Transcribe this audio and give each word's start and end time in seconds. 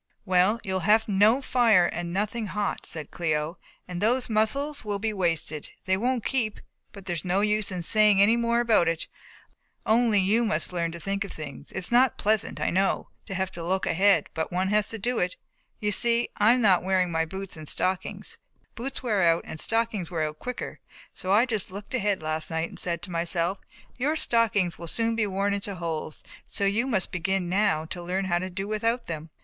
"Well, 0.25 0.59
you 0.63 0.73
will 0.73 0.79
have 0.79 1.07
no 1.07 1.43
fire 1.43 1.85
and 1.85 2.11
nothing 2.11 2.47
hot," 2.47 2.87
said 2.87 3.11
Cléo, 3.11 3.57
"and 3.87 4.01
those 4.01 4.31
mussels 4.31 4.83
will 4.83 4.97
be 4.97 5.13
wasted 5.13 5.69
they 5.85 5.95
won't 5.95 6.25
keep, 6.25 6.59
but 6.91 7.05
there's 7.05 7.23
no 7.23 7.41
use 7.41 7.71
in 7.71 7.83
saying 7.83 8.19
any 8.19 8.35
more 8.35 8.61
about 8.61 8.87
it 8.87 9.05
only 9.85 10.17
you 10.19 10.43
must 10.43 10.73
learn 10.73 10.91
to 10.93 10.99
think 10.99 11.23
of 11.23 11.31
things. 11.31 11.71
It's 11.71 11.91
not 11.91 12.17
pleasant, 12.17 12.59
I 12.59 12.71
know, 12.71 13.09
to 13.27 13.35
have 13.35 13.51
to 13.51 13.63
look 13.63 13.85
ahead 13.85 14.27
but 14.33 14.51
one 14.51 14.69
has 14.69 14.87
to 14.87 14.97
do 14.97 15.19
it. 15.19 15.35
You 15.79 15.91
see 15.91 16.29
I 16.35 16.53
am 16.53 16.61
not 16.61 16.81
wearing 16.83 17.11
my 17.11 17.25
boots 17.25 17.55
and 17.55 17.69
stockings, 17.69 18.39
boots 18.73 19.03
wear 19.03 19.21
out 19.21 19.43
and 19.45 19.59
stockings 19.59 20.09
wear 20.09 20.23
out 20.23 20.39
quicker, 20.39 20.79
so 21.13 21.31
I 21.31 21.45
just 21.45 21.69
looked 21.69 21.93
ahead 21.93 22.23
last 22.23 22.49
night 22.49 22.69
and 22.69 22.79
said 22.79 23.03
to 23.03 23.11
myself 23.11 23.59
'your 23.99 24.15
stockings 24.15 24.79
will 24.79 24.87
soon 24.87 25.15
be 25.15 25.27
worn 25.27 25.53
into 25.53 25.75
holes, 25.75 26.23
so 26.47 26.65
you 26.65 26.87
must 26.87 27.11
begin 27.11 27.47
now 27.47 27.85
to 27.85 28.01
learn 28.01 28.25
to 28.27 28.49
do 28.49 28.67
without 28.67 29.05
them.' 29.05 29.29